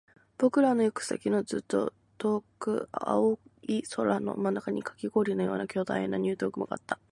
[0.39, 6.99] 僕らの行く先のずっと遠く、青い空の真ん中にカキ氷のような巨大な入道雲があった